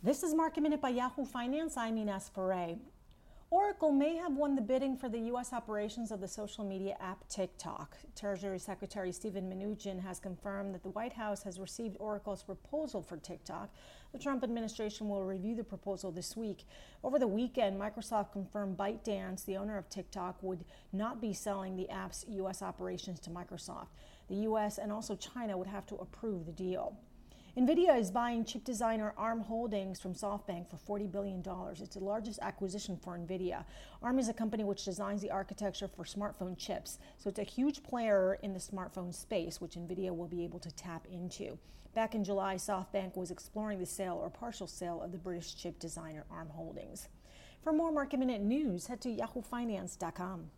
This 0.00 0.22
is 0.22 0.32
Market 0.32 0.60
Minute 0.60 0.80
by 0.80 0.90
Yahoo 0.90 1.24
Finance. 1.24 1.76
I'm 1.76 1.98
Ines 1.98 2.30
Ferre. 2.32 2.76
Oracle 3.50 3.90
may 3.90 4.14
have 4.14 4.36
won 4.36 4.54
the 4.54 4.62
bidding 4.62 4.96
for 4.96 5.08
the 5.08 5.18
U.S. 5.22 5.52
operations 5.52 6.12
of 6.12 6.20
the 6.20 6.28
social 6.28 6.62
media 6.62 6.96
app 7.00 7.28
TikTok. 7.28 7.96
Treasury 8.14 8.60
Secretary 8.60 9.10
Steven 9.10 9.50
Mnuchin 9.50 10.00
has 10.00 10.20
confirmed 10.20 10.72
that 10.72 10.84
the 10.84 10.90
White 10.90 11.14
House 11.14 11.42
has 11.42 11.58
received 11.58 11.96
Oracle's 11.98 12.44
proposal 12.44 13.02
for 13.02 13.16
TikTok. 13.16 13.74
The 14.12 14.20
Trump 14.20 14.44
administration 14.44 15.08
will 15.08 15.24
review 15.24 15.56
the 15.56 15.64
proposal 15.64 16.12
this 16.12 16.36
week. 16.36 16.64
Over 17.02 17.18
the 17.18 17.26
weekend, 17.26 17.80
Microsoft 17.80 18.30
confirmed 18.30 18.76
ByteDance, 18.76 19.46
the 19.46 19.56
owner 19.56 19.76
of 19.76 19.88
TikTok, 19.88 20.40
would 20.44 20.64
not 20.92 21.20
be 21.20 21.32
selling 21.32 21.74
the 21.74 21.90
app's 21.90 22.24
U.S. 22.28 22.62
operations 22.62 23.18
to 23.18 23.30
Microsoft. 23.30 23.88
The 24.28 24.36
U.S. 24.36 24.78
and 24.78 24.92
also 24.92 25.16
China 25.16 25.58
would 25.58 25.66
have 25.66 25.86
to 25.86 25.96
approve 25.96 26.46
the 26.46 26.52
deal. 26.52 26.96
NVIDIA 27.58 27.98
is 27.98 28.12
buying 28.12 28.44
chip 28.44 28.62
designer 28.62 29.12
ARM 29.16 29.40
Holdings 29.40 29.98
from 29.98 30.14
SoftBank 30.14 30.66
for 30.70 31.00
$40 31.00 31.10
billion. 31.10 31.42
It's 31.72 31.96
the 31.96 32.04
largest 32.04 32.38
acquisition 32.40 32.96
for 32.96 33.18
NVIDIA. 33.18 33.64
ARM 34.00 34.20
is 34.20 34.28
a 34.28 34.32
company 34.32 34.62
which 34.62 34.84
designs 34.84 35.22
the 35.22 35.32
architecture 35.32 35.88
for 35.88 36.04
smartphone 36.04 36.56
chips, 36.56 37.00
so 37.16 37.28
it's 37.28 37.40
a 37.40 37.42
huge 37.42 37.82
player 37.82 38.38
in 38.44 38.52
the 38.52 38.60
smartphone 38.60 39.12
space, 39.12 39.60
which 39.60 39.74
NVIDIA 39.74 40.16
will 40.16 40.28
be 40.28 40.44
able 40.44 40.60
to 40.60 40.70
tap 40.70 41.08
into. 41.10 41.58
Back 41.96 42.14
in 42.14 42.22
July, 42.22 42.54
SoftBank 42.54 43.16
was 43.16 43.32
exploring 43.32 43.80
the 43.80 43.86
sale 43.86 44.20
or 44.22 44.30
partial 44.30 44.68
sale 44.68 45.02
of 45.02 45.10
the 45.10 45.18
British 45.18 45.56
chip 45.56 45.80
designer 45.80 46.26
ARM 46.30 46.50
Holdings. 46.50 47.08
For 47.64 47.72
more 47.72 47.90
market 47.90 48.20
minute 48.20 48.40
news, 48.40 48.86
head 48.86 49.00
to 49.00 49.08
yahoofinance.com. 49.08 50.52